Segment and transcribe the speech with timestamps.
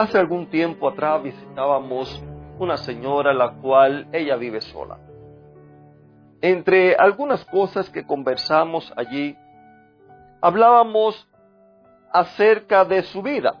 [0.00, 2.22] Hace algún tiempo atrás visitábamos
[2.58, 4.98] una señora la cual ella vive sola.
[6.40, 9.36] Entre algunas cosas que conversamos allí,
[10.40, 11.28] hablábamos
[12.14, 13.60] acerca de su vida,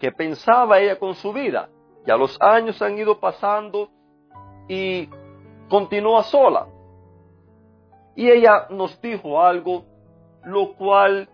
[0.00, 1.68] qué pensaba ella con su vida.
[2.04, 3.90] Ya los años han ido pasando
[4.66, 5.08] y
[5.68, 6.66] continúa sola.
[8.16, 9.84] Y ella nos dijo algo,
[10.42, 11.28] lo cual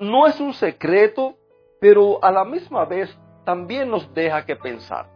[0.00, 1.36] no es un secreto,
[1.80, 5.06] pero a la misma vez también nos deja que pensar.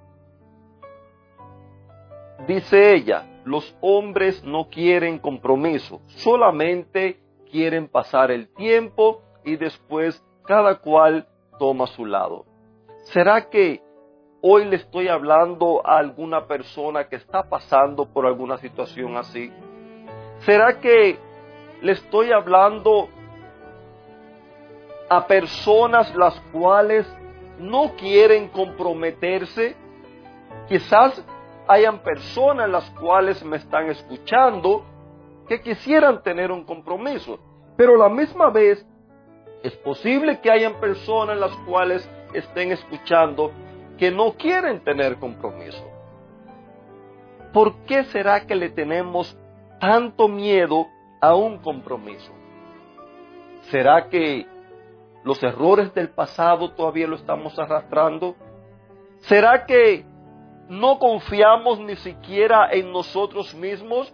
[2.47, 10.77] Dice ella, los hombres no quieren compromiso, solamente quieren pasar el tiempo y después cada
[10.77, 11.27] cual
[11.59, 12.45] toma su lado.
[13.13, 13.83] ¿Será que
[14.43, 19.51] hoy le estoy hablando a alguna persona que está pasando por alguna situación así?
[20.41, 21.19] ¿Será que
[21.83, 23.09] le estoy hablando
[25.11, 27.05] a personas las cuales
[27.59, 29.75] no quieren comprometerse.
[30.69, 31.23] Quizás
[31.67, 34.85] hayan personas las cuales me están escuchando
[35.49, 37.41] que quisieran tener un compromiso,
[37.77, 38.87] pero la misma vez
[39.65, 43.51] es posible que hayan personas las cuales estén escuchando
[43.99, 45.85] que no quieren tener compromiso.
[47.53, 49.37] ¿Por qué será que le tenemos
[49.81, 50.87] tanto miedo
[51.21, 52.33] a un compromiso?
[53.71, 54.47] ¿Será que
[55.23, 58.35] los errores del pasado todavía lo estamos arrastrando?
[59.21, 60.05] ¿Será que
[60.69, 64.13] no confiamos ni siquiera en nosotros mismos?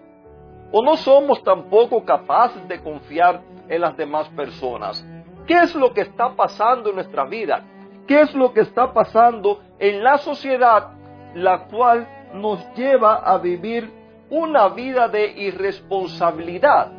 [0.73, 5.07] ¿O no somos tampoco capaces de confiar en las demás personas?
[5.47, 7.65] ¿Qué es lo que está pasando en nuestra vida?
[8.07, 10.91] ¿Qué es lo que está pasando en la sociedad,
[11.35, 13.93] la cual nos lleva a vivir
[14.29, 16.91] una vida de irresponsabilidad?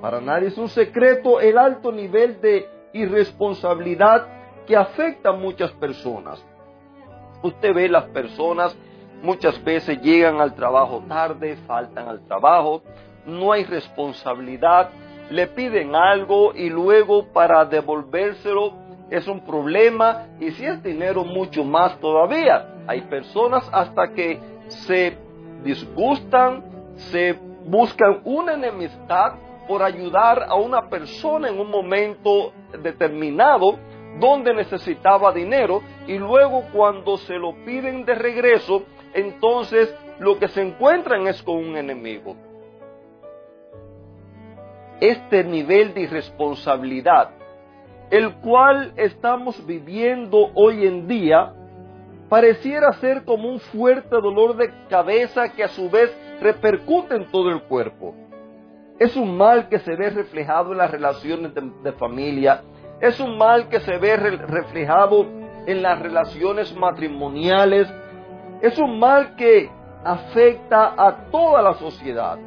[0.00, 4.26] Para nadie es un secreto el alto nivel de irresponsabilidad
[4.66, 6.44] que afecta a muchas personas.
[7.42, 8.76] Usted ve las personas
[9.22, 12.82] muchas veces llegan al trabajo tarde, faltan al trabajo,
[13.26, 14.90] no hay responsabilidad,
[15.30, 18.72] le piden algo y luego para devolvérselo
[19.10, 22.66] es un problema y si es dinero mucho más todavía.
[22.86, 25.16] Hay personas hasta que se
[25.62, 26.64] disgustan,
[27.10, 29.34] se buscan una enemistad
[29.70, 33.78] por ayudar a una persona en un momento determinado
[34.18, 38.82] donde necesitaba dinero y luego cuando se lo piden de regreso,
[39.14, 42.34] entonces lo que se encuentran es con un enemigo.
[45.00, 47.30] Este nivel de irresponsabilidad,
[48.10, 51.54] el cual estamos viviendo hoy en día,
[52.28, 57.50] pareciera ser como un fuerte dolor de cabeza que a su vez repercute en todo
[57.50, 58.16] el cuerpo.
[59.00, 62.62] Es un mal que se ve reflejado en las relaciones de, familia.
[63.00, 65.24] Es un mal que se ve reflejado
[65.66, 67.88] en las relaciones matrimoniales.
[68.60, 69.70] Es un mal que
[70.04, 72.38] afecta a toda la sociedad.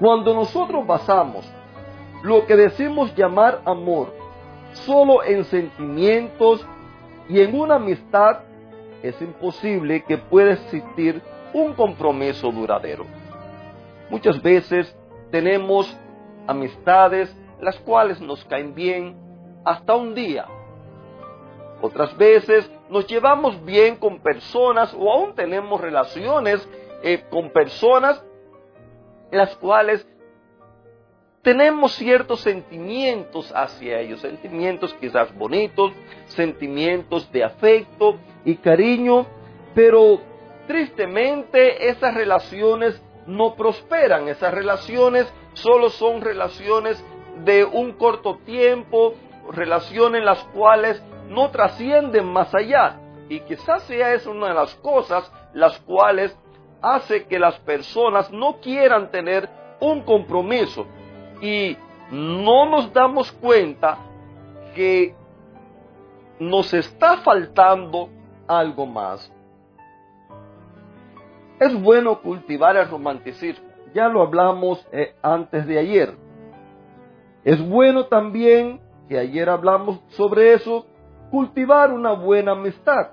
[0.00, 1.48] Cuando nosotros basamos
[2.24, 4.12] lo que decimos llamar amor
[4.72, 6.66] solo en sentimientos
[7.28, 8.40] y en una amistad,
[9.04, 13.06] es imposible que pueda existir un compromiso duradero.
[14.10, 14.94] Muchas veces
[15.30, 15.94] tenemos
[16.46, 19.16] amistades las cuales nos caen bien
[19.64, 20.46] hasta un día.
[21.80, 26.66] Otras veces nos llevamos bien con personas o aún tenemos relaciones
[27.02, 28.22] eh, con personas
[29.30, 30.06] las cuales
[31.42, 35.92] tenemos ciertos sentimientos hacia ellos, sentimientos quizás bonitos,
[36.26, 39.26] sentimientos de afecto y cariño,
[39.74, 40.20] pero
[40.66, 44.26] tristemente esas relaciones no prosperan.
[44.26, 47.02] Esas relaciones solo son relaciones
[47.44, 49.14] de un corto tiempo,
[49.52, 52.98] relaciones las cuales no trascienden más allá.
[53.28, 56.36] Y quizás sea esa una de las cosas las cuales
[56.80, 59.48] hace que las personas no quieran tener
[59.78, 60.86] un compromiso.
[61.42, 61.76] Y
[62.10, 63.98] no nos damos cuenta
[64.74, 65.14] que
[66.40, 68.08] nos está faltando
[68.46, 69.30] algo más.
[71.60, 73.66] Es bueno cultivar el romanticismo.
[73.94, 76.14] Ya lo hablamos eh, antes de ayer.
[77.44, 80.86] Es bueno también, que ayer hablamos sobre eso,
[81.30, 83.08] cultivar una buena amistad.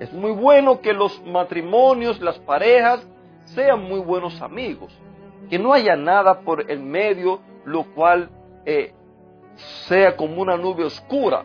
[0.00, 3.06] Es muy bueno que los matrimonios, las parejas,
[3.44, 4.92] sean muy buenos amigos.
[5.48, 8.30] Que no haya nada por el medio lo cual
[8.64, 8.92] eh,
[9.88, 11.44] sea como una nube oscura.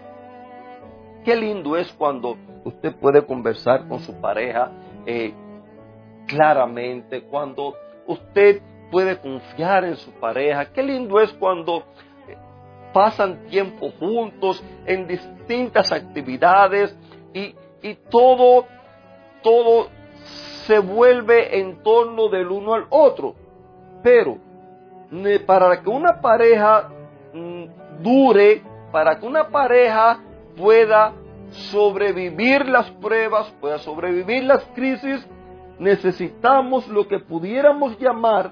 [1.26, 4.72] Qué lindo es cuando usted puede conversar con su pareja
[5.06, 5.34] eh,
[6.32, 7.76] claramente, cuando
[8.08, 10.66] usted puede confiar en su pareja.
[10.72, 11.84] Qué lindo es cuando
[12.28, 12.38] eh,
[12.94, 16.96] pasan tiempo juntos en distintas actividades
[17.34, 18.66] y, y todo,
[19.44, 19.88] todo
[20.66, 23.36] se vuelve en torno del uno al otro.
[24.04, 24.38] Pero
[25.46, 26.90] para que una pareja
[27.34, 28.62] mm, dure,
[28.92, 30.20] para que una pareja
[30.56, 31.14] pueda
[31.72, 35.28] sobrevivir las pruebas, pueda sobrevivir las crisis,
[35.82, 38.52] necesitamos lo que pudiéramos llamar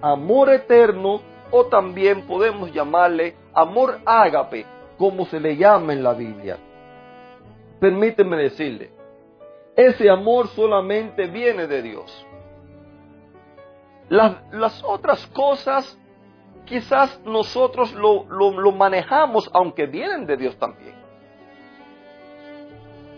[0.00, 1.20] amor eterno
[1.50, 4.64] o también podemos llamarle amor ágape,
[4.96, 6.56] como se le llama en la Biblia.
[7.80, 8.92] Permíteme decirle,
[9.74, 12.26] ese amor solamente viene de Dios.
[14.08, 15.98] Las, otras cosas
[16.64, 20.94] quizás nosotros lo, lo manejamos, aunque vienen de Dios también.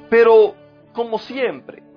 [0.09, 0.55] Pero,
[0.95, 1.90] como siempre,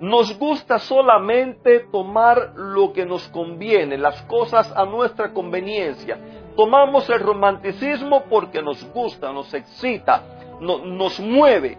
[0.00, 6.18] nos gusta solamente tomar lo que nos conviene, las cosas a nuestra conveniencia.
[6.56, 10.22] Tomamos el romanticismo porque nos gusta, nos excita,
[10.60, 11.78] nos mueve.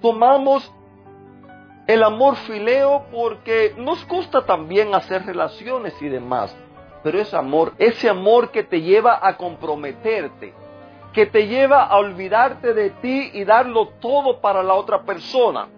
[0.00, 0.70] Tomamos
[1.86, 6.56] el amor fileo porque nos gusta también hacer relaciones y demás.
[7.02, 10.54] Pero ese amor, ese amor que te lleva a comprometerte,
[11.12, 15.68] que te lleva a olvidarte de ti y darlo todo para la otra persona.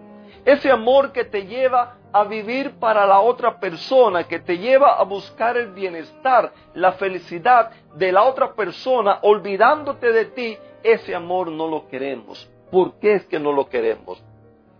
[0.45, 5.03] Ese amor que te lleva a vivir para la otra persona, que te lleva a
[5.03, 11.67] buscar el bienestar, la felicidad de la otra persona, olvidándote de ti, ese amor no
[11.67, 12.47] lo queremos.
[12.71, 14.23] ¿Por qué es que no lo queremos?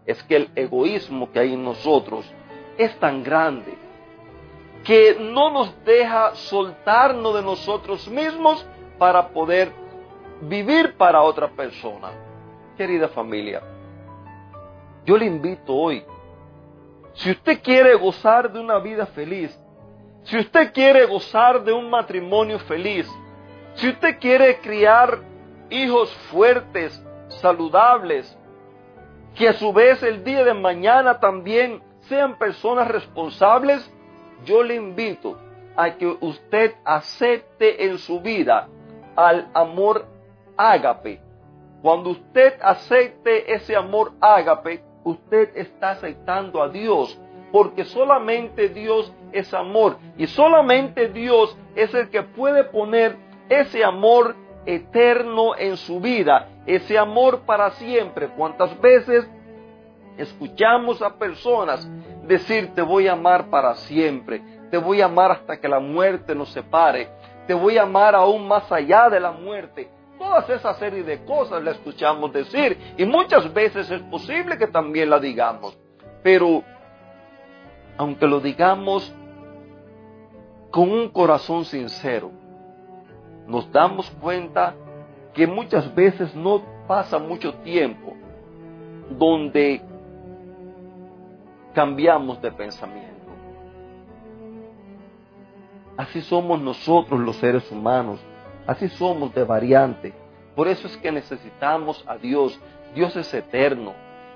[0.06, 2.32] Es que el egoísmo que hay en nosotros
[2.78, 3.76] es tan grande
[4.84, 8.64] que no nos deja soltarnos de nosotros mismos
[9.00, 9.72] para poder
[10.42, 12.12] vivir para otra persona.
[12.78, 13.64] Querida familia,
[15.06, 16.04] yo le invito hoy,
[17.14, 19.58] si usted quiere gozar de una vida feliz,
[20.24, 23.08] si usted quiere gozar de un matrimonio feliz,
[23.76, 25.20] si usted quiere criar
[25.70, 28.38] hijos fuertes, saludables,
[29.36, 33.90] que a su vez el día de mañana también sean personas responsables,
[34.44, 35.38] yo le invito
[35.76, 38.68] a que usted acepte en su vida
[39.16, 40.06] al amor
[40.58, 41.22] ágape.
[41.82, 47.18] Cuando usted acepte ese amor ágape, usted está aceptando a Dios,
[47.52, 53.16] porque solamente Dios es amor y solamente Dios es el que puede poner
[53.48, 54.36] ese amor
[54.66, 58.30] eterno en su vida, ese amor para siempre.
[58.36, 59.30] ¿Cuántas veces
[60.18, 61.88] escuchamos a personas
[62.26, 64.42] decir te voy a amar para siempre,
[64.72, 67.10] te voy a amar hasta que la muerte nos separe,
[67.46, 69.95] te voy a amar aún más allá de la muerte?
[70.18, 75.10] Todas esa serie de cosas la escuchamos decir y muchas veces es posible que también
[75.10, 75.78] la digamos.
[76.24, 76.64] Pero
[77.98, 79.14] aunque lo digamos
[80.72, 82.32] con un corazón sincero,
[83.48, 84.76] nos damos cuenta
[85.34, 88.14] que muchas veces no pasa mucho tiempo
[89.10, 89.82] donde
[91.74, 93.16] cambiamos de pensamiento.
[95.98, 98.20] Así somos nosotros los seres humanos.
[98.68, 100.14] Así somos de variante.
[100.56, 102.60] Por eso es que necesitamos a Dios.
[102.94, 103.94] Dios es eterno.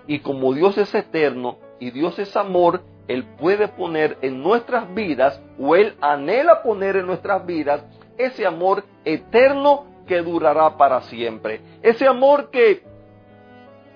[0.07, 5.41] Y como Dios es eterno y Dios es amor, Él puede poner en nuestras vidas,
[5.59, 7.83] o Él anhela poner en nuestras vidas,
[8.17, 11.61] ese amor eterno que durará para siempre.
[11.81, 12.83] Ese amor que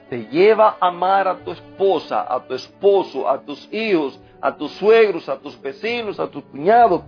[0.09, 4.71] te lleva a amar a tu esposa, a tu esposo, a tus hijos, a tus
[4.73, 7.01] suegros, a tus vecinos, a tus cuñados,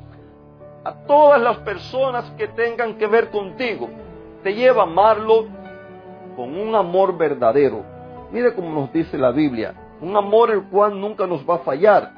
[0.85, 3.89] a todas las personas que tengan que ver contigo.
[4.43, 5.47] Te lleva a amarlo
[6.35, 7.83] con un amor verdadero.
[8.31, 12.11] Mire cómo nos dice la Biblia, un amor el cual nunca nos va a fallar.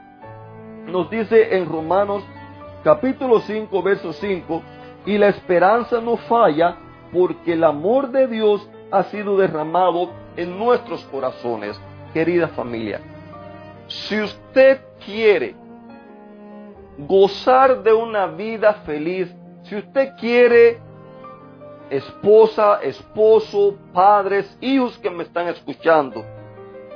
[0.85, 2.23] Nos dice en Romanos
[2.83, 4.61] capítulo 5, verso 5,
[5.05, 6.75] y la esperanza no falla
[7.13, 11.79] porque el amor de Dios ha sido derramado en nuestros corazones.
[12.13, 12.99] Querida familia,
[13.87, 15.55] si usted quiere
[16.97, 19.33] gozar de una vida feliz.
[19.63, 20.79] Si usted quiere,
[21.89, 26.23] esposa, esposo, padres, hijos que me están escuchando,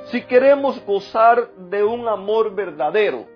[0.06, 3.26] si queremos gozar de un amor verdadero,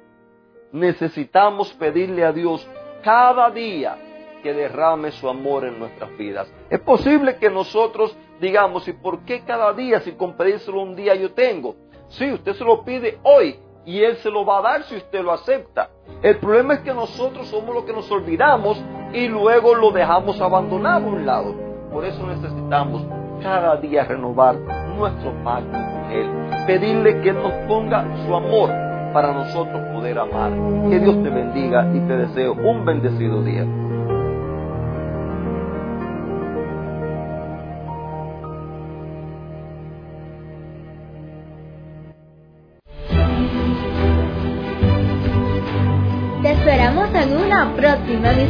[0.72, 2.68] necesitamos pedirle a Dios
[3.02, 3.96] cada día
[4.42, 6.52] que derrame su amor en nuestras vidas.
[6.70, 11.14] Es posible que nosotros digamos, ¿y por qué cada día si con pedírselo un día
[11.14, 11.76] yo tengo?
[12.08, 15.22] Sí, usted se lo pide hoy y Él se lo va a dar si usted
[15.22, 15.90] lo acepta.
[16.20, 21.06] El problema es que nosotros somos los que nos olvidamos y luego lo dejamos abandonado
[21.06, 21.54] a un lado.
[21.92, 23.06] Por eso necesitamos
[23.40, 24.56] cada día renovar
[24.98, 26.66] nuestro pacto con Él.
[26.66, 28.70] Pedirle que Él nos ponga su amor
[29.12, 30.50] para nosotros poder amar.
[30.90, 33.64] Que Dios te bendiga y te deseo un bendecido día.